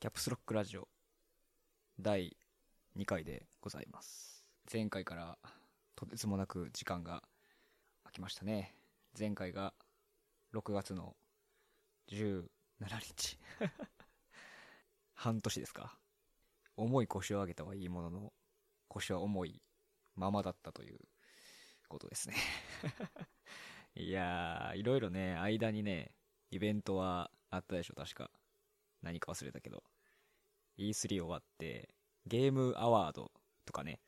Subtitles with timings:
[0.00, 0.86] キャプスロックラジオ
[1.98, 2.36] 第
[2.96, 4.44] 2回でございます。
[4.72, 5.36] 前回から
[5.96, 7.24] とてつもなく時間が
[8.04, 8.76] 空きましたね。
[9.18, 9.74] 前回が
[10.54, 11.16] 6月の
[12.12, 12.44] 17
[13.08, 13.40] 日。
[15.14, 15.98] 半年ですか。
[16.76, 18.32] 重い腰を上げたはいいものの、
[18.86, 19.60] 腰は重い
[20.14, 21.00] ままだったという
[21.88, 22.36] ことですね。
[23.96, 26.14] いやー、いろいろね、間にね、
[26.52, 28.30] イベントはあったでしょ、確か。
[29.02, 29.82] 何か忘れたけど。
[30.78, 31.88] E3 終わって、
[32.26, 33.32] ゲームアワード
[33.66, 34.00] とかね、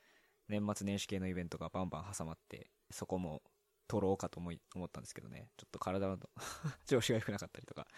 [0.48, 3.42] 年末年始系のイベントがバンバン挟まって、そこも
[3.88, 6.18] 撮ろうかと思い思ったんですけどね、ちょっと体の
[6.86, 7.88] 調子が良くなかったりとか、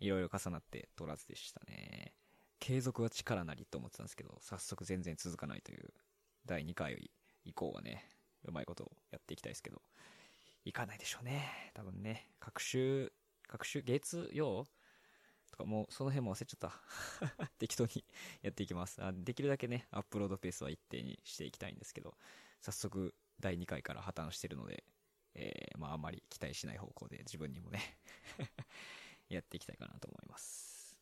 [0.00, 2.14] いろいろ重なって撮らずでしたね。
[2.58, 5.92] 継続は力なりと思ってたんですけど、早速全然続かないという、
[6.46, 7.10] 第2回
[7.44, 8.08] 以降はね、
[8.44, 9.82] うまいことをやっていきたいですけど、
[10.64, 11.72] いかないでしょうね。
[11.74, 13.12] 多分ね、各週、
[13.46, 14.66] 各週、月曜
[15.54, 17.48] とかもうその辺も忘れちゃった。
[17.58, 18.04] 適当に
[18.42, 19.12] やっていきますあ。
[19.12, 22.16] できるだけね、アップロードペースは一定にしていきたいんですけど、
[22.60, 24.84] 早速第2回から破綻してるので、
[25.34, 27.98] えー、まああんまり期待しない方向で自分にもね、
[29.30, 30.96] やっていきたいかなと思います。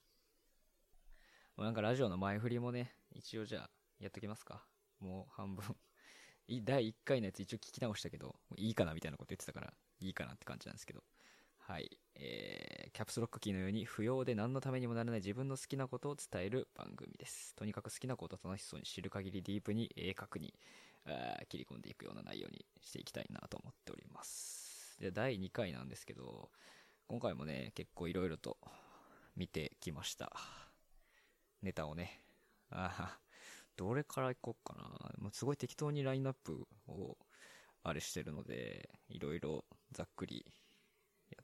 [1.56, 4.66] もうなんかラジオの前振りもね、一応じゃあやっときますか。
[5.00, 5.64] もう半分。
[6.64, 11.02] 第1回のやつ一応聞き直したけど、いいかなみたいなこと言ってたから、いいかなって感じなんですけど。
[11.66, 11.96] はい。
[12.16, 17.55] えー、キャプスロックキーのように不要で何のためにもならない自分の好きなことを伝える番組です。
[17.55, 20.55] とにかく好きなことを楽しそうに知る限りディープに鋭角に
[21.06, 24.98] あ切り込んでいくような内容にしていきたいなと思っております。
[25.00, 26.50] で、第2回なんですけど、
[27.06, 28.58] 今回もね、結構いろいろと
[29.36, 30.33] 見てきました。
[31.62, 32.24] ネタをね。
[32.70, 33.22] あー
[33.77, 34.83] どれからいこうかな。
[35.18, 37.16] もうすごい適当にラインナップを
[37.84, 40.44] あれしてるので、いろいろざっくり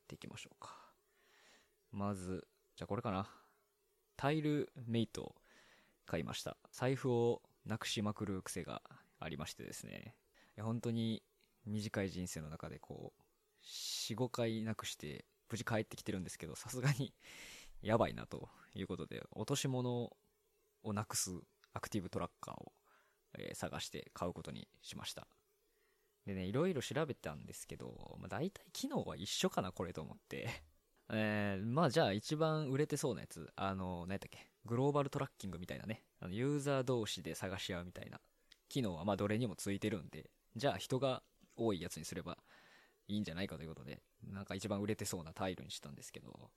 [0.08, 0.74] っていきましょうか。
[1.92, 3.28] まず、じゃあこれかな。
[4.16, 5.34] タイルメイトを
[6.06, 6.56] 買いました。
[6.72, 8.80] 財布をなくしまくる癖が
[9.20, 10.14] ありましてですね。
[10.56, 11.22] いや本当に
[11.66, 13.22] 短い人生の中でこう、
[13.62, 17.12] 4、5回なくして無事帰ってきてるんですけど、さすがに
[17.82, 20.16] やばいなということで、落とし物
[20.82, 21.32] をなくす
[21.74, 22.72] アクティブトラッカーを、
[23.38, 25.28] え探して買うことにしました。
[26.28, 30.48] でね、いろいろ調べたんですけど、まあ、大体機能は一緒かな、これと思って。
[31.10, 38.20] えー、まあじゃあ一番売れてそうなやつ、あの、何やったっけ、グローバルトラッキングみたいなね、あのユーザー同士で探し合うみたいな。
[38.68, 41.22] 機能はまあどれにもついてるんで、じゃあ人が
[41.56, 42.36] 多いやつにすれば
[43.06, 46.50] いいんじゃないかということで、なんか一番売れてそうなタイルにしたんですけど、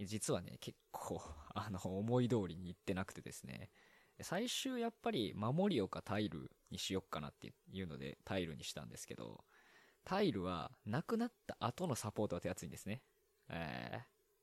[0.00, 1.20] 実はね、結構、
[1.54, 3.70] あの、思い通りにいってなくてですね、
[4.22, 9.44] 最終やっぱり守りよかタイルにしよっかなっていうのでタイルにしたんですけど、
[10.04, 13.02] タイルはなくなった後のサポートは手厚いんですね。
[13.48, 14.00] え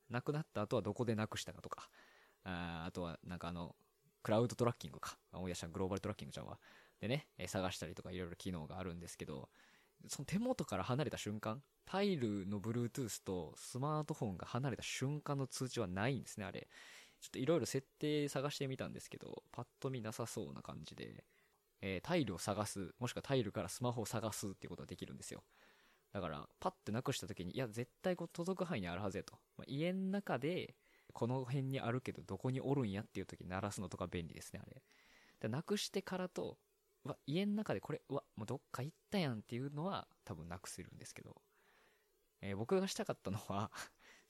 [0.09, 1.89] ー、なくなった後はどこでなくしたかとか、
[2.43, 3.75] ああとはなんかあの、
[4.23, 5.17] クラウドトラッキングか。
[5.31, 6.59] あ思い出したグローバルトラッキングちゃうわ。
[6.99, 9.49] でね、えー探したりとかいろいろ機能があるんですけど、
[10.07, 16.67] その手元から離れた瞬間、タイルの Bluetooth とスマートフォンが離れた瞬間の通知はないんですね、あれ。
[17.21, 21.23] ちょっといろいろ設定探してみたんですけど、パッと見なさそうな感じで、
[21.81, 25.43] えータイルを探す、もしくはタイルからスマホを探すっていうことができるんですよ。
[26.13, 29.35] だから、パッてなくした時に、いや、絶対こう届く範囲にあるはずやと。
[29.57, 30.75] まあ家の中で、
[31.13, 34.81] この辺にあるけど、どこにおるんやっていう時に鳴らすのとか便利ですね、あれ。
[35.39, 36.57] でなくしてからと、
[37.03, 41.41] わ、家の中でこれ、うわ、もうどっか行ったやんっていうのは、多分なくせるんですけど、
[42.41, 43.71] えー僕がしたかったのは、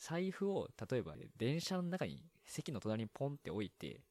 [0.02, 4.02] 財布を、例えば、電車の中に、席の隣にポンって置いて、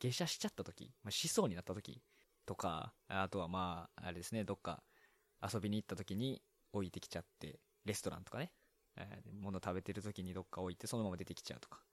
[0.00, 2.02] 下車しちゃった時、まあ、しそうになった時
[2.44, 4.82] とか、あとはまあ、あれですね、どっか
[5.40, 8.52] 遊びに行った時に置いてきちゃって、レストランとかね、
[8.96, 11.84] えー物食べてる時にどっか置いてそのまま出てきちゃうとか。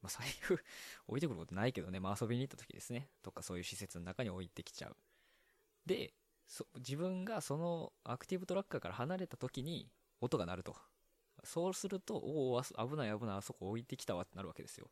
[0.00, 0.58] まあ、財布
[1.06, 4.96] 置いてくることないけどね、まあ遊びに行った時ですね、とかそういう施設の中に置いてきちゃう。
[5.84, 6.14] で、
[6.46, 9.90] そ自分がそのアクティブトラッカーから離れた時に
[10.20, 10.76] 音が鳴ると。
[11.46, 14.90] そうすると、おお、危ない危ない、あそこ置いてきたわってなるわけですよ。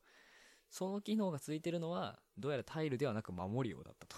[0.70, 4.16] その機能がついてるのは、どうやらタイルではなく守り用だったと。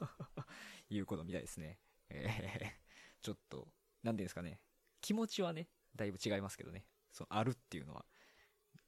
[0.88, 1.78] いうことみたいですね。
[2.08, 2.90] えー
[3.22, 3.68] ちょっと、
[4.02, 4.60] なんていうんですかね。
[5.00, 6.86] 気持ちはね、だいぶ違いますけどね。
[7.12, 8.04] そう、あるっていうのは。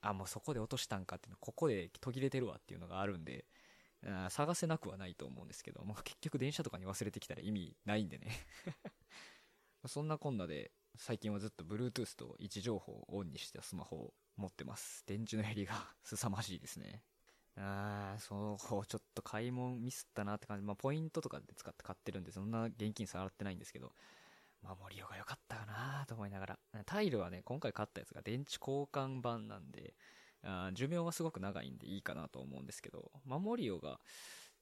[0.00, 3.46] あ、もうそこで落としたんかっていうの、ここで途切れてるわっていうのがあるんで、
[4.04, 8.30] あ探せなくはないと思うんですけど、もう結局電車とかに忘れてきたら意味ないんでね。
[9.86, 15.04] そんなこんなで、最近はずっと Bluetooth と位置情報をオンにしたスマホを持ってます。
[15.06, 15.74] 電池の減りが
[16.04, 17.02] 凄まじいですね。
[17.56, 20.64] あー、そう、ちょっと買い物ミスったなって感じ。
[20.64, 23.92] まあ、ポイントとかで使って買ってるんで、そんな現金触ってないんですけど、
[24.62, 26.58] 守りようが良かったかなと思いながら。
[26.86, 29.94] タイルはね、今回買ったやつが電池交換版なんで、
[30.42, 34.00] あ寿命はすごく長いんでいいかなと思うんですけど、マモリオが、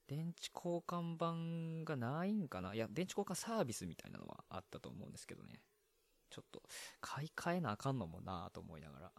[0.07, 5.61] 電池交換版がないんかないや、電池交換サービスみたいなのはあったと思うんですけどね。
[6.31, 6.63] ちょっと、
[7.01, 9.13] 買い替えなあかんのもなぁと思いながら、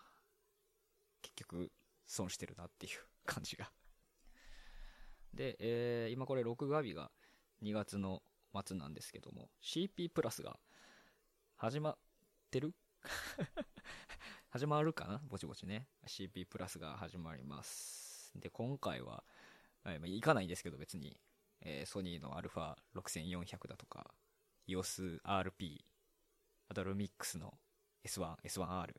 [1.22, 1.72] 結局、
[2.08, 2.92] 損してるなっていう
[3.26, 3.72] 感じが。
[5.34, 7.12] で、えー、今これ録画日が
[7.64, 8.22] 2月の
[8.66, 10.60] 末なんですけども、CP プラスが
[11.56, 11.98] 始まっ
[12.50, 12.74] てる？
[14.50, 15.22] 始まるかな？
[15.24, 15.88] ぼちぼちね。
[16.06, 18.32] CP プラスが始まります。
[18.36, 19.24] で、今回は、
[19.86, 21.20] い、ま、行かないんですけど別に、
[21.62, 24.14] えー、ソニーの α6400 だとか、
[24.68, 25.80] EOS RP、
[26.72, 27.54] あとルミックスの
[28.06, 28.96] S1、S1R、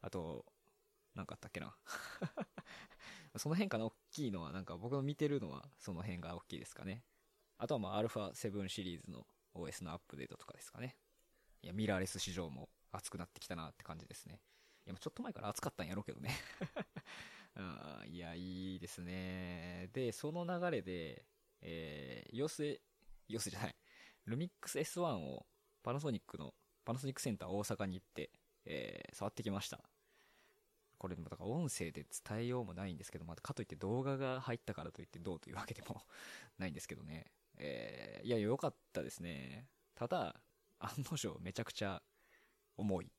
[0.00, 0.44] あと、
[1.14, 1.76] なんかあったっけな。
[3.38, 7.04] その辺かな、大きいのは、なんか僕の見てるのはその辺が大きいですかね。
[7.58, 9.24] あとはまあ α7 シリーズの
[9.54, 10.96] OS のアップデートとかですかね。
[11.62, 14.42] いや、ミラーレス市場も熱くなってきたなって感じですね。
[14.84, 16.34] いや、ちょっと前から暑かったんやろうけどね
[17.54, 18.02] あ。
[18.08, 19.88] いや、いいですね。
[19.92, 21.24] で、その流れで、
[21.60, 22.80] えー、ヨス、
[23.28, 23.76] ヨスじゃない、
[24.24, 25.46] ルミックス S1 を
[25.82, 28.30] パナソニックの、パナソニックセンター大阪に行って、
[28.64, 29.80] えー、触ってきました。
[31.02, 36.00] これだから音声で伝えようもないんですけど、またかといって動画が入ったからといってどうというわけでも
[36.58, 37.32] ないんですけどね。
[37.56, 39.66] えー、いや、良かったですね。
[39.96, 40.40] ただ、
[40.78, 42.00] 案の定めちゃくちゃ
[42.76, 43.10] 重い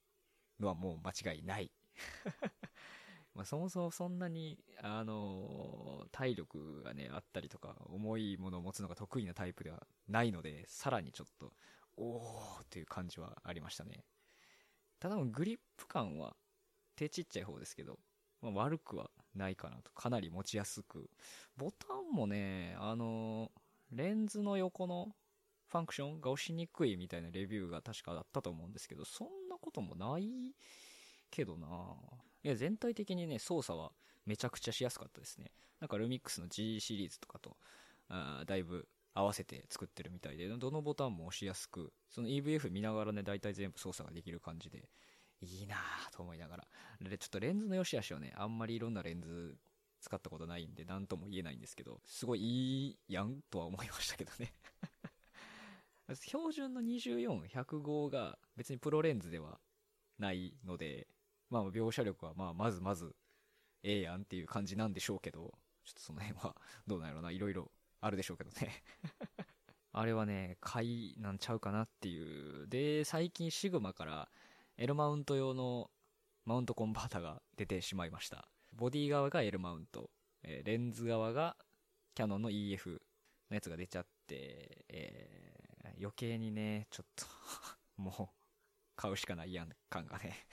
[0.62, 1.72] のはもう間違いない。
[3.36, 11.54] まあそもそもそんなに、あのー、体力がね、あったりとか、重いものを持つのが得意なタイプではないので、さらにちょっと、
[11.98, 14.04] おーっていう感じはありましたね。
[15.00, 16.36] ただグリップ感は
[16.96, 18.00] 手ちっちゃい方ですけど、
[18.42, 19.92] まあ、悪くはないかなと。
[19.92, 21.10] かなり持ちやすく。
[21.58, 23.52] ボタンもね、あの、
[23.92, 25.16] レンズの横の
[25.68, 30.54] ファンクションが押しにくいみたいなレビューが確かあったと思うんですけど、そんなこともない
[31.32, 31.68] けどな
[32.44, 33.92] いや、全体的にね、操作は
[34.26, 35.52] めちゃくちゃしやすかったですね。
[35.80, 37.58] なんかルミックスの G シリーズとかと、
[38.10, 44.90] あだいぶ合わせて作ってるみたいで、どのボタンも押しやすく、その EVF 見ながらね、大体全部操作ができる感じで、
[45.42, 46.68] いいなぁと思いながら。
[47.02, 49.58] で、ちょっとレンズの良し悪しをね、あんまりいろんなレンズ
[50.02, 54.54] 使ったことないんで、なんとも言えないんですけど、すごいいいやんとは思いましたけどね
[56.16, 59.60] 標準の24、105が別にプロレンズでは
[60.18, 61.08] ないので、
[61.50, 63.16] まあ描写力はまあまずまず
[63.84, 65.54] ええやんっていう感じなんでしょうけど、
[65.86, 66.56] ちょっとその辺は
[66.88, 67.72] どうなんやろな、いろいろ
[68.04, 68.84] あるでしょうけどね
[69.94, 72.68] あれはね、買いなんちゃうかなっていう。
[72.68, 74.30] で、最近シグマから
[74.76, 75.92] L マウント用の
[76.46, 78.50] マウントコンバータが出てしまいました。
[78.74, 80.10] ボディ側が L マウント、
[80.42, 81.56] え、レンズ側が
[82.16, 82.90] キャノンの EF
[83.50, 87.26] のやつが出ちゃって、えー、余計にね、ちょっと
[88.02, 88.46] もう、
[88.96, 90.48] 買うしかないやん感がね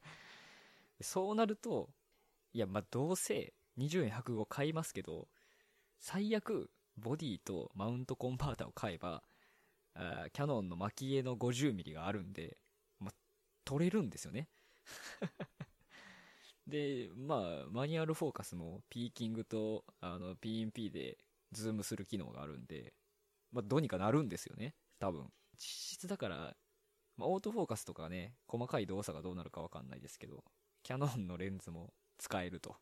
[1.00, 1.90] そうなると、
[2.52, 5.28] いや、まあ、どうせ20円105買いますけど、
[6.00, 9.22] 最悪、ボディとマウントコンバータを買えば、
[9.94, 12.56] あキャノンの撒き餌の 50mm があるんで、
[12.98, 13.12] ま、
[13.64, 14.48] 撮れるんですよね
[16.66, 21.18] で、まあ、マニュアルフォーカスもピーキングと、あの、 PinP で
[21.52, 22.94] ズームする機能があるんで、
[23.52, 24.74] まあ、どうにかなるんですよね。
[24.98, 25.30] 多分。
[25.58, 26.56] 実質だから、
[27.16, 30.44] まあ、オートフォーカスとかね、細かい動作がどうなるかわかんないですけど、
[30.82, 32.76] キャノンのレンズも使えると。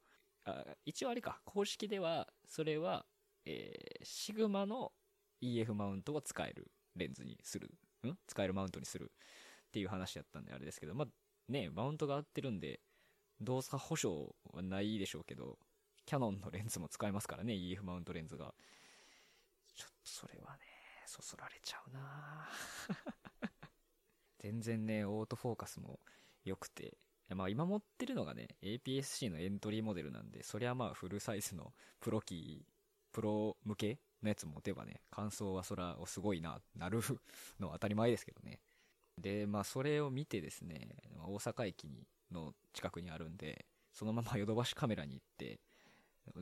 [0.45, 3.07] あ一応あれか、公式では、それは、
[3.45, 4.93] えー、シグマの
[5.41, 7.71] EF マウントを使えるレンズにする。
[8.07, 8.17] ん？
[8.27, 9.13] 使えるマウントにする。
[9.69, 11.09] っていう話やったんであれですけど、まあ、
[11.53, 12.81] ね、マウントが合ってるんで、
[13.41, 15.59] 動作保証はないでしょうけど、
[16.07, 18.55] キャノンのレンズも使えますからね、EF マウントレンズが。
[19.75, 20.61] ちょっとそれはね、
[21.07, 22.49] そそられちゃうな
[24.39, 26.01] 全然ね、オートフォーカスも
[26.45, 26.99] 良くて、
[27.35, 32.73] まあ今持ってるのがね、APS-C のエントリーモデルなんで、そりゃまあフルサイズのプロキー、
[33.13, 37.01] プロ向けのやつ持てばね、感想はそらすごいな、なる
[37.61, 38.61] のは当たり前ですけどね。
[39.19, 40.89] で、まあそれを見てですね、
[41.27, 45.61] 大阪駅にの近くにあるんで、そのままヨドバシカメラに行って、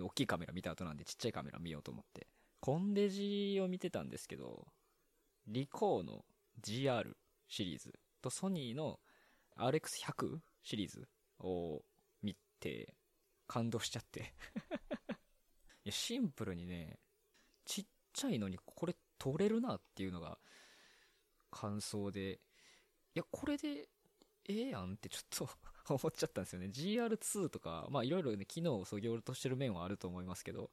[0.00, 2.26] 大きいカメラ見た後なんでちっちゃいカメラ見ようと思って、
[2.60, 4.66] コンデジを見てたんですけど、
[5.46, 6.24] リコーの
[6.62, 7.16] GR
[7.48, 8.98] シリーズとソニーの
[9.56, 11.08] RX100 シリーズ
[11.38, 11.84] を
[12.22, 12.92] 見て、
[13.46, 14.34] 感動しちゃって
[15.84, 16.98] いや、シンプルにね、
[17.64, 20.40] ちっちゃいのにこれ撮れるなっていうのが
[21.52, 22.40] 感想で、
[23.14, 23.88] いや、これで
[24.48, 25.48] ええやんってちょっと
[25.94, 26.66] 思っちゃったんですよね。
[26.66, 30.72] GR2 とか、まあいろいろね、機能をそぎ落としてる面はあると思いますけど、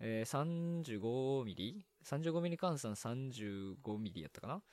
[0.00, 4.64] えー、35mm?35mm 換算 35mm やったかな？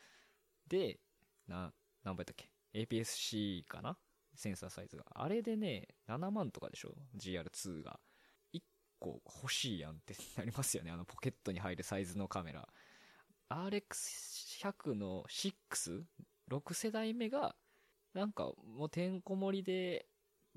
[0.66, 1.00] で、
[1.46, 1.72] な、
[2.04, 4.00] 何倍だっけ ?APS-C かな？
[4.38, 5.06] センサーサイズが。
[5.10, 8.00] あれでね、7万とかでしょ ?GR2 が。
[8.53, 8.62] 1
[9.00, 10.91] 個欲しいやんってなりますよね。
[10.91, 12.67] あのポケットに入るサイズのカメラ。
[13.50, 17.56] RX100 の 6?6 世代目が、
[18.13, 20.08] なんかもうてんこ盛りで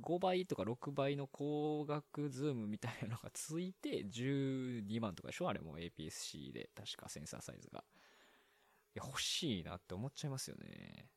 [0.01, 5.49] 5倍とか6倍の光学ズームみたいなのがついて12万とかでしょ？
[5.49, 7.85] あれも APS-C で確かセンサーサイズが。
[8.95, 11.11] いや、欲しいなって思っちゃいますよね。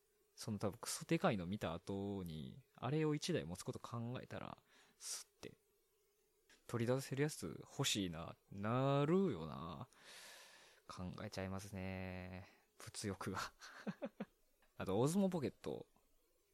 [0.44, 4.58] その多分クソでかいの見た後に、あれを1台持つこと考えたら、
[5.00, 5.54] すって、
[6.68, 9.88] 取り出せるやつ欲しいな、なるよな。
[10.86, 12.50] 考えちゃいますね。
[12.78, 13.40] 物欲が
[14.78, 15.88] あと、オズモポケット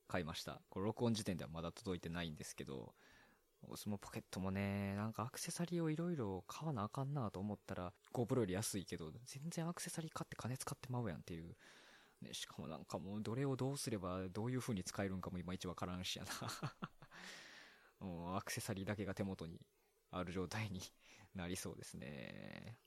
[0.08, 0.62] 買いました。
[0.70, 2.94] これ録音時点ではまだ届いてないんですけど、
[3.64, 11.58] オズモポケットもね、なんかアクセサリーをいろいろ買わなあかんなと思ったら、GoPro より安いけど、全然アクセサリー買って金使ってまうやんっていう。
[12.22, 16.32] ね、しかもなんかもうどれをどうすればどういう風に使えるんかもいまいちわからんしやな
[18.06, 19.60] もうアクセサリーだけが手元に
[20.12, 20.82] ある状態に
[21.36, 22.78] なりそうですね。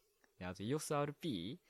[0.40, 1.28] あと EOSRP?
[1.28, 1.60] い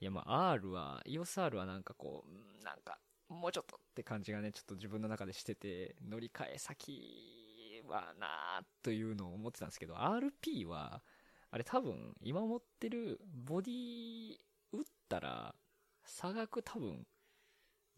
[0.00, 2.98] やまあ R は、EOSR はなんかこう、なんか
[3.28, 11.02] もうちょっとって感じがね、ちょっと自分の中でしてて、乗り換え先はなーというのを思ってたんですけど、RP は、
[11.50, 14.36] あれ多分、今持ってるボディ
[14.72, 15.54] 打ったら、
[16.04, 17.06] 差額多分、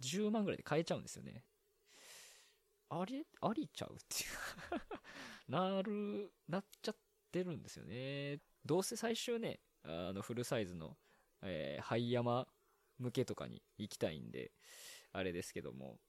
[0.00, 1.44] 10万ぐらいで買えちゃうんですよね。
[2.88, 4.90] あれありちゃうっていう
[5.49, 6.97] なる、なっちゃっ
[7.30, 8.40] てるんですよね。
[8.64, 10.99] どうせ最終ね、あの、フルサイズの、
[11.40, 12.47] えー、ハイヤマ
[12.99, 14.52] 向けとかに行きたいんで、
[15.12, 16.00] あれですけども、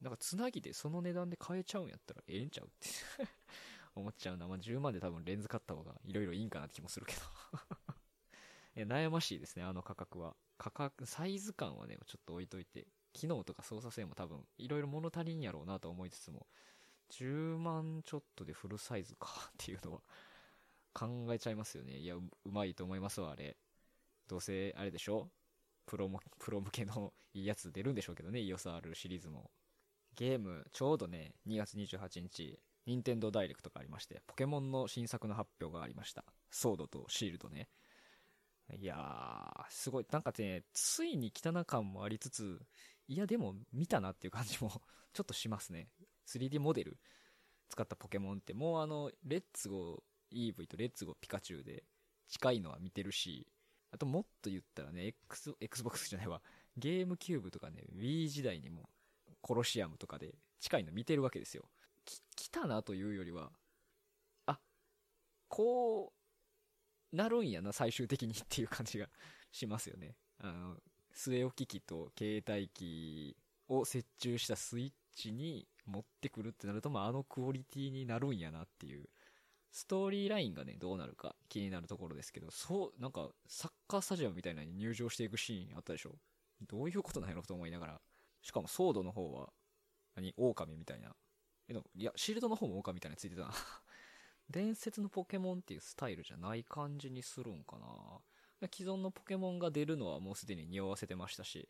[0.00, 2.88] なんかつなぎでその値段で買えちゃうんやったらええんちゃうって
[3.94, 4.48] 思っちゃうな。
[4.48, 7.20] まあ、10万で多分レンズ買った方が色々いいんかなって気もするけど
[8.76, 10.36] いや、悩ましいですね、あの価格は。
[10.64, 16.46] 価格、サイズ感はね、ちょっと置いといて、機能とか操作性も多分、いろいろ物足りんやろうなと思いつつも、
[17.10, 20.00] 10万ちょっとでフルサイズかっていうのは
[20.94, 21.98] 考えちゃいますよね。
[21.98, 23.58] いやう、まいと思いますわ、あれ。
[24.26, 25.28] どうせ、あれでしょ？
[25.84, 29.50] プロも、プロ向けのいいやつ出るんでしょうけどね、EOSR シリーズも。
[30.16, 36.24] ゲーム、ちょうどね、2月28日、任天堂ダイレクトがありまして、ポケモンの新作の発表がありました。
[36.50, 37.68] ソードとシールドね。
[38.72, 42.60] いやー、すごい、なんかね、ついに汚感もありつつ、
[43.06, 44.70] いやでも見たなっていう感じも
[45.12, 45.88] ちょっとしますね。
[46.26, 46.98] 3D モデル
[47.68, 51.84] 使ったポケモンってもうあの、レッツゴー EV とレッツゴーピカチュウで
[52.28, 53.46] 近いのは見てるし、
[53.90, 56.42] あともっと言ったらね、X、Xbox じゃないわ、
[56.76, 58.88] ゲームキューブとかね、Wii 時代にも
[59.40, 61.68] コロシアムとかで近いの見てるわけですよ。
[62.04, 63.52] き、来たなというよりは、
[64.46, 64.58] あ、
[65.48, 66.23] こう、
[67.14, 69.08] なるんやな、最終的にっていう感じが
[69.52, 70.16] しますよね。
[70.38, 70.76] あの、
[71.14, 73.36] 据え置き機と携帯機
[73.68, 79.08] を折衷したスイッチに持ってくるってなると、まあ、あのクオリティになるんやなっていう。
[79.70, 86.14] ストーリーラインがね、どうなるか気になるところですけど、そう、なんか、サッカースタジアムみたいなのに入場していくシーンあったでしょ
[86.68, 88.00] どういうことなんやろと思いながら。
[88.40, 89.52] しかも、ソードの方は、
[90.14, 91.16] 何狼みたいな。
[91.66, 93.54] え、でも、いや、シールドの方も狼みたいなついてたな
[94.50, 101.68] 伝説のポケモンっていうスタイルじゃない感じにするんかな既存のポケモンが出るのはもうすでに匂わせてましたし、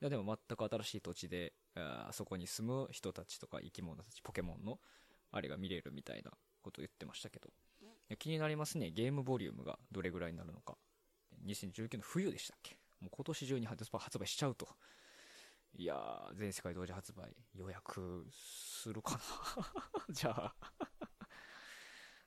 [0.00, 4.78] でも全く新しい土地で、あそこに住む人たちとか生き物たち、ポケモンの、
[5.32, 6.30] あれが見れるみたいな
[6.62, 7.50] ことを言ってましたけど。
[8.18, 8.90] 気になりますね。
[8.90, 10.76] ゲームボリュームがどれぐらいになるのか。
[11.46, 12.76] 2019の冬でしたっけ？
[13.00, 14.68] もう今年中に発売しちゃうと。
[15.76, 20.54] いやー、全世界同時発売予約するかな じゃあ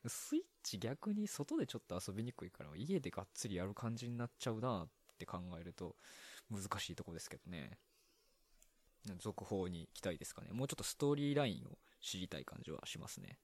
[0.10, 4.88] スイッチ逆に外でちょっと遊びにくいから家でがっつりやる感じになっちゃうなっ
[5.18, 5.96] て考えると
[6.52, 7.78] 難しいとこですけどね。
[9.20, 10.50] 続報に期待ですかね。
[10.52, 13.38] もうちょっとストーリーラインを知りたい感じはしますね。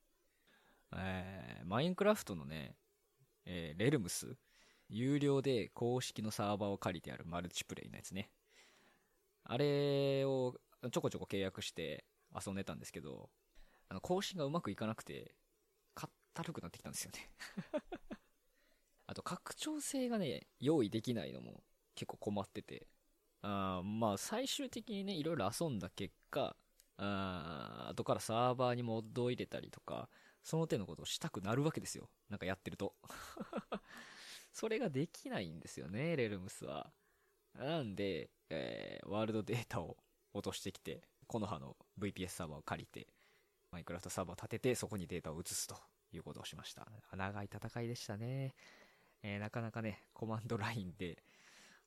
[0.96, 2.76] えー、マインクラフトのね、
[3.46, 4.36] えー、レルムス、
[4.90, 8.30] 有料で公式のサーバーを借りてあるマルチプレイのやつね。
[9.46, 10.56] あれを
[10.92, 13.30] ちょこちょこ契約して遊んでたんですけど、
[13.90, 15.34] あの、更新がうまくいかなくて、
[16.34, 17.30] ったるくなってきたんですよね
[19.06, 21.64] あと、拡張性がね、用意できないのも
[21.94, 22.88] 結構困ってて、
[23.42, 26.56] あまあ、最終的にね、いろいろ遊んだ結果、
[26.98, 30.10] あ後からサーバーにモッドを入れたりとか、
[30.42, 32.10] その手のことをしたくなるわけですよ。
[32.30, 32.96] なんかやってると。
[34.52, 36.92] それができないんですよね、レルムスは。
[37.56, 39.98] なんで、えー、ワールドデータを
[40.34, 43.08] 落としてきて、この葉の VPS サーバーを借りて、
[43.72, 45.76] マイクラフトサーバーを立てて、そこにデータを移すと
[46.18, 46.88] いうことをしました。
[47.16, 48.54] 長い戦いでしたね。
[49.22, 51.24] えー、なかなかね、コマンドラインで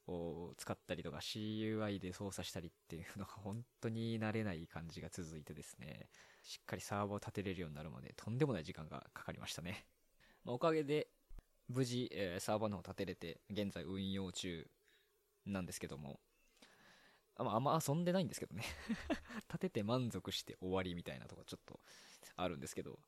[0.09, 6.09] を使ったりとか CUI で操作したりっていうのが本当に慣れない感じが続いてですね、
[6.43, 9.85] しっかりサーバーを立てれるようになるまでとんでもない時間がかかりましたね。
[10.45, 11.09] まあ、おかげで
[11.69, 14.67] 無事、えー、サーバーの方立てれて現在運用中
[15.45, 16.21] なんですけども、
[17.37, 18.65] あまあ、あんま遊んでないんですけどね
[19.49, 21.81] 立てて満足して終わりみたいなとこちょっと
[22.37, 22.99] あるんですけど、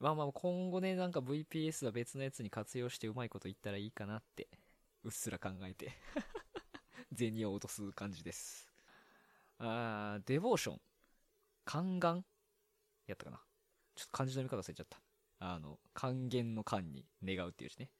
[0.00, 4.48] まあまあ今後ね、なんか VPS は別のやつに活用してうまいこと言ったらいいかなって、
[5.04, 5.92] うっすら考えて
[7.16, 8.72] 銭を落とす感じです。
[9.58, 10.80] あー、デボーション。
[11.64, 12.24] 還元
[13.06, 13.40] やったかな。
[13.94, 15.00] ちょっと漢字の読み方忘れちゃった。
[15.38, 17.90] あの、還元の間に願うっていうしね。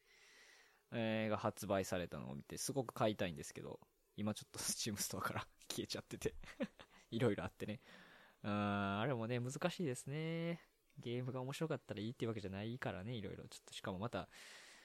[0.92, 3.80] えー、が発売されたのを見て、すごく買いたいんですけど、
[4.16, 6.34] 今ちょっと Steam ストアから 消えちゃってて
[7.10, 7.80] いろいろあってね。
[8.42, 10.60] ああれもね、難しいですね。
[10.98, 13.44] ゲームが面白かったらいいっていうわけじゃないからね、いろいろ。
[13.48, 14.28] ちょっとしかもまた、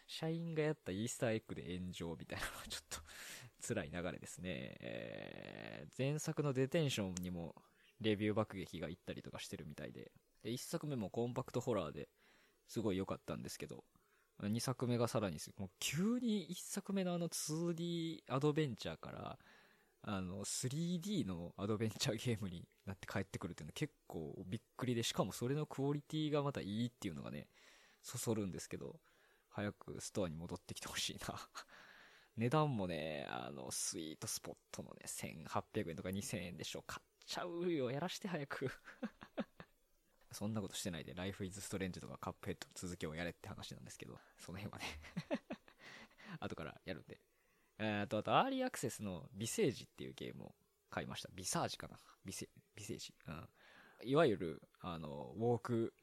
[0.08, 3.00] 社員がやったイースターエッグで炎上みたいなのは ちょっと
[3.68, 4.76] 辛い流れですね。
[4.80, 7.56] えー、前作のデテンションにも
[8.02, 10.12] レビュー爆撃が行ったりとかしてるみたいで。
[10.42, 12.10] で、1作目もコンパクトホラーで
[12.68, 13.86] すごい良かったんですけど、
[14.40, 19.40] 2作目がさらにもう急に1作目のあの 2D アドベンチャーから、
[20.02, 27.48] あの、3D のアドベンチャーゲームになって帰ってくるっていうのは結構びっくりで、しかもそれのクオリティがまたいいっていうのがね、
[28.02, 29.00] そそるんですけど、
[29.50, 31.36] 早くストアに戻ってきてほしいな
[32.38, 36.84] 値段もね、あの、スイートスポットのね、1800円とか2000円でしょ。
[36.84, 37.92] 買っちゃうよ。
[37.92, 38.70] やらして早く
[40.32, 44.86] そんなことしてないで、Life is Strange とかカップヘッドの続きをやれって話なんですけど、その辺はね
[46.40, 47.20] 後からやるんで。
[47.80, 50.56] えーと、あと、アーリーアクセスのビセージっていうゲームを
[50.90, 51.30] 買いました。
[51.34, 53.14] ビサージかなビセ、ビセージ。
[53.28, 53.48] うん。
[54.04, 55.94] いわゆる、あの、ウォーク、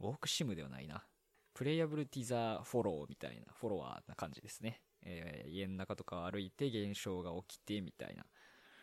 [0.00, 1.04] ウォークシムではないな。
[1.52, 4.80] プレイアブルティザーフォローみたいな、フォロワーな感じですね。
[5.02, 8.24] えー、家の中とか歩いて現象が起きてみたいな。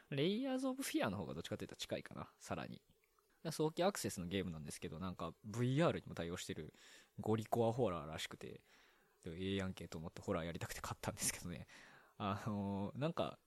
[0.10, 2.82] レイヤーズ・オブ・フィアの方がどっちかというと近いかな、さらに。
[3.50, 6.74] 早期アクセスのゲームなんですけど、なんか VR にも対応してる
[7.20, 8.62] ゴリコアホラーらしくて、
[9.26, 11.68] ええやんけと思ってホラーやりたくて買ったんですけどね。
[12.24, 13.40] あのー、なんか、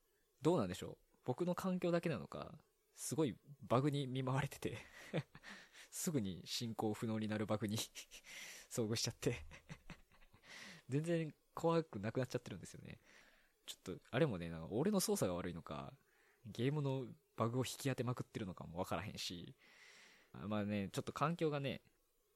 [0.43, 0.97] どうなんでしょう。
[1.25, 2.59] 僕の環境だけなのか、
[2.97, 3.37] すごい
[3.69, 4.79] バグに見舞われてて
[5.91, 7.77] すぐに進行不能になるバグに
[8.71, 9.45] 遭遇しちゃって
[10.89, 13.01] 全然怖くなくなっちゃってるんですよね。
[13.65, 15.95] ちょっと、あれもね、なんか俺の操作が悪いのか、
[16.45, 17.07] ゲームの
[17.37, 19.55] バグを引き当てまくってるのかもわからへんし、
[20.33, 21.81] まあね、ちょっと環境がね、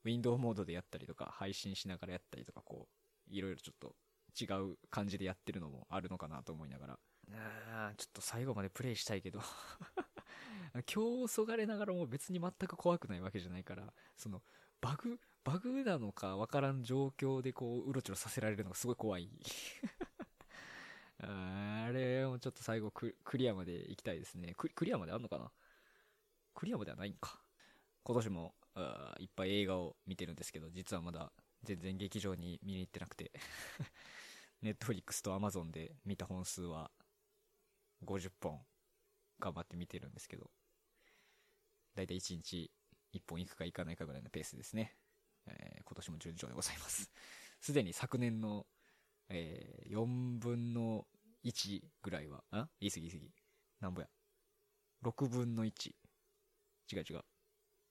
[0.04, 2.88] ウィンドウモードでやったりとか、配信しながらやったりとか、こ
[3.28, 3.96] う、いろいろちょっと
[4.40, 6.98] 違う感じでやってるのもあるのかなと思いながら。
[7.30, 9.42] あちょっと最後までプレイしたいけど
[10.94, 14.42] 今日そがれながらも別に全く怖くないわけじゃないから、その、
[14.80, 19.30] バグ、バグなのかわからん状況でこう、うろちょろさせられるのがすごい怖い
[21.20, 24.54] あれもちょっと最後クリアまで行きたいですね。
[24.54, 25.50] クリアまであんのかな？
[26.54, 27.40] クリアまではないんか。
[28.04, 28.54] 今年も
[29.18, 31.32] いっぱい映画を見てるんですけど、実はまだ
[31.64, 33.32] 全然劇場に見に行ってなくて
[34.62, 36.90] ネットフリックスとアマゾンで見た本数は
[38.04, 38.58] 50本
[39.38, 40.50] 頑張って見てるんですけど、
[41.94, 42.70] だいたい1日
[43.14, 44.94] 1本行くか行かないかぐらいのペースですね。
[45.46, 47.10] えー、今年も順調でございます。
[47.60, 48.66] すでに昨年の
[49.30, 51.06] えー、4分の
[51.44, 52.68] 1ぐらいは、あ？
[52.80, 53.30] 言い過ぎ言い過ぎ。
[53.80, 54.08] なんぼや
[55.04, 55.90] ？6分の1。
[56.92, 57.24] 違う違う。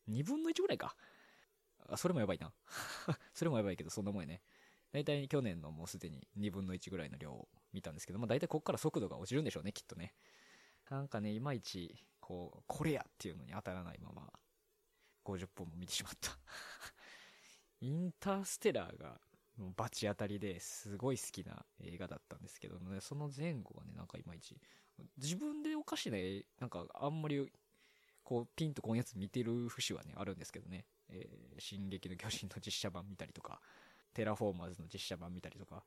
[0.09, 0.95] 2分の1ぐらいか。
[1.87, 2.51] あ、それもやばいな。
[3.33, 4.41] それもやばいけど、そんなもんやね。
[4.91, 10.13] 大体去年のもうすでに2分の1ぐらいの量を見たんですけど、まあ大体こっから速度が落ちるんでしょうね、きっとね。
[10.89, 14.31] なんかね、いまいち、こう、これやっていうのに当たらないまま、
[15.25, 16.37] 50本も見てしまった。
[17.81, 19.19] インターステラーが
[19.75, 24.59] バチ当たりですごい好きな映画だったんですけどね、その前後はね、なんかいまいち、
[25.17, 26.17] 自分でおかしな、
[26.59, 27.51] なんかあんまり、
[28.23, 33.61] こう、ピンとこんやつ見てる節はね、あるんですけどね、えー、進撃の巨人の実写版見たりとか、
[34.17, 35.83] テラフォーマーズの実写版見たりとか、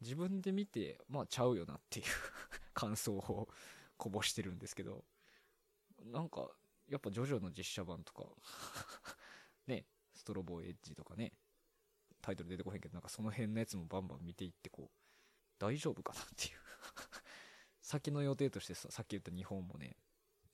[0.00, 2.06] 自分で見て、まあちゃうよなっていう
[2.72, 3.50] 感想を
[3.98, 5.04] こぼしてるんですけど、
[6.06, 6.48] なんか、
[6.88, 8.24] やっぱジョジョの実写版とか
[9.68, 11.34] ね、ストロボーエッジとかね、
[12.22, 14.90] タイトル出てこへんけど、なんかその辺のやつもバンバン見ていって、こう、
[15.58, 16.56] 大丈夫かなっていう。
[17.82, 19.98] 先の予定としてさ、さっき言った日本もね、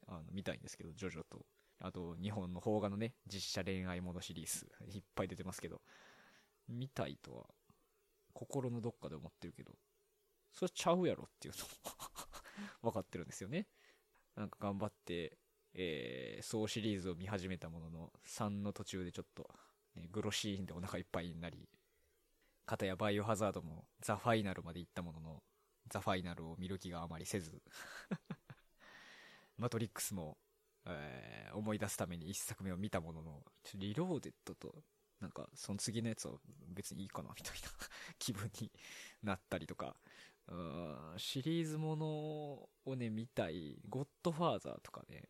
[0.09, 1.47] あの、見たいんですけど、ジョジョと、
[1.79, 5.81] あと、日本の邦画のね、実写恋愛ものシリーズ、いっぱい出てますけど、
[6.69, 7.47] 見たいとは、
[8.33, 9.73] 心のどっかで思ってるけど、
[10.53, 11.71] それちゃうやろっていうのも
[12.91, 13.69] 分かってるんですよね。
[14.35, 15.39] なんか頑張って、
[15.75, 19.49] えー、総シリーズを見始めたものの、3の途中でちょっと、
[19.95, 21.69] ね、グロシーンでお腹いっぱいになり、
[22.67, 25.43] かたやバイオハザードもザ・ファイナルまで行ったものの、
[25.89, 27.63] ザ・ファイナルを見る気があまりせず
[29.57, 30.39] マトリックスも、
[30.85, 34.85] えー、思い出すために一作目を見たものの、ちょリローデッドと、
[35.21, 36.35] なんか、その次のやつは
[36.69, 37.69] 別にいいかな、みたいな
[38.19, 38.71] 気分に
[39.23, 39.97] なったりとか、
[41.17, 42.07] シリーズもの
[42.85, 45.29] をね、見たい、ゴッドファーザーとかね、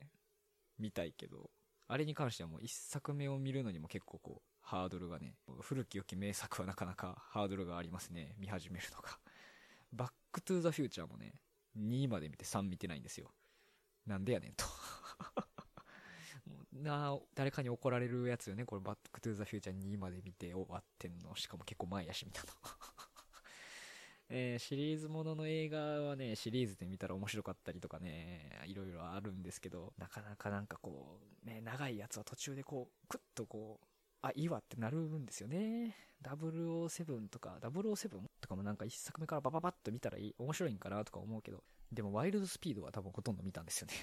[0.79, 1.51] 見たいけど、
[1.89, 9.19] あれに関してはもう一作目を見るのにも結構こう、ハードルがね、古き良き名作はなかなかハードルがありますね、見始めるのが。
[9.93, 11.35] バックトゥーザフューチャーもね、
[11.79, 13.33] 2まで見て3見てないんですよ。
[14.07, 14.65] なんでやねんと
[16.83, 18.65] な誰かに怒られるやつよね。
[18.65, 21.35] これ、バックトゥーザフューチャー2まで見て終わってんの。
[21.37, 22.53] しかも結構前やし、みたいな
[24.31, 33.87] えー、シリーズものの映画はね、シリーズで見たら面白かったりとかね、いろいろあるんですけど、なかなかなんかこう、ね、長いやつは途中でこう、クッとこう、
[34.21, 35.97] あ、いいわってなるんですよね。
[36.23, 41.63] 007とか、007とかもなんか一作目からバババッと見たらいい、面白いんかなとか思うけど、
[41.93, 43.95] でもワイルドスピードは多分ほとんど見たんですよね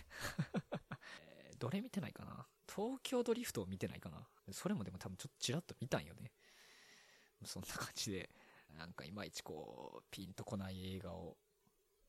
[1.21, 4.27] えー、どれ見てないかな東京ドリフトを見てないかな？
[4.51, 6.31] それもでも多分ちょっとちらっと見たんよね。
[7.43, 8.29] そんな感じで、
[8.77, 11.37] なんかいまいちこう、ピンとこない映画を、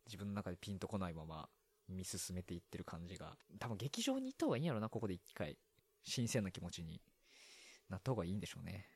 [0.07, 1.49] 自分の中でピンとこないまま
[1.89, 5.59] 見進めていってる感じが、多分劇場に行った方がいいんやろな、ここで一回。
[6.09, 7.03] 新鮮な気持ちに
[7.89, 8.87] なった方がいいんでしょうね。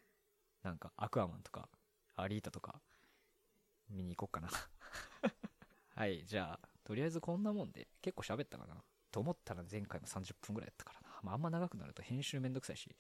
[0.63, 1.69] なんか、アクアマンとか、
[2.15, 2.81] アリータとか、
[3.89, 4.49] 見に行こうかな
[5.97, 8.81] はい、じゃあ、とりあえずこんなもんで、結構喋ったかな。
[9.11, 12.95] と思ったら前回も30分くらいやったからまあ、あんま長くなると編集めんどくさいし、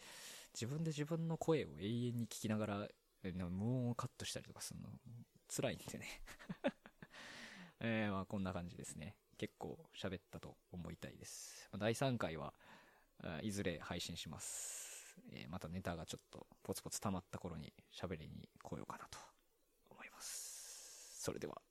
[0.55, 2.89] 自分で自分の声を永遠に聞きながら
[3.23, 4.89] 無音をカットしたりとかするの、
[5.55, 6.07] 辛いんでね
[7.81, 9.17] え、まあこんな感じですね。
[9.39, 11.69] 結構喋ったと思いたいです。
[11.79, 12.55] 第3回は、
[13.43, 15.17] いずれ配信します。
[15.33, 19.19] え、またネタがちょっとポツポツ溜まった頃に喋りに来ようかなと
[19.91, 21.23] 思います。
[21.23, 21.70] それでは。